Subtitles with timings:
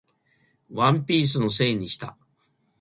[0.71, 2.17] ワンピースのせいにした